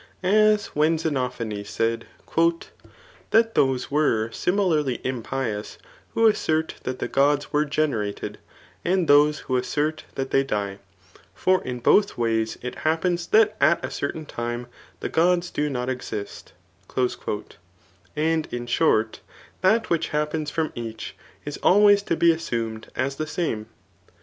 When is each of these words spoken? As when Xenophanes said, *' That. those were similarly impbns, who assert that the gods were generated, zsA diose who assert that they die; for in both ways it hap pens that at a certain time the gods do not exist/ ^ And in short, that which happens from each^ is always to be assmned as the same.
As 0.23 0.65
when 0.75 0.97
Xenophanes 0.97 1.69
said, 1.69 2.07
*' 2.67 3.29
That. 3.29 3.53
those 3.53 3.91
were 3.91 4.31
similarly 4.31 4.97
impbns, 5.03 5.77
who 6.15 6.25
assert 6.25 6.73
that 6.85 6.97
the 6.97 7.07
gods 7.07 7.53
were 7.53 7.65
generated, 7.65 8.39
zsA 8.83 9.05
diose 9.05 9.37
who 9.41 9.57
assert 9.57 10.05
that 10.15 10.31
they 10.31 10.43
die; 10.43 10.79
for 11.35 11.63
in 11.63 11.81
both 11.81 12.17
ways 12.17 12.57
it 12.63 12.77
hap 12.79 13.03
pens 13.03 13.27
that 13.27 13.55
at 13.61 13.85
a 13.85 13.91
certain 13.91 14.25
time 14.25 14.65
the 15.01 15.07
gods 15.09 15.51
do 15.51 15.69
not 15.69 15.87
exist/ 15.87 16.53
^ 16.89 17.45
And 18.15 18.47
in 18.51 18.65
short, 18.65 19.21
that 19.61 19.91
which 19.91 20.07
happens 20.07 20.49
from 20.49 20.69
each^ 20.69 21.11
is 21.45 21.57
always 21.57 22.01
to 22.01 22.15
be 22.15 22.33
assmned 22.33 22.85
as 22.95 23.17
the 23.17 23.27
same. 23.27 23.67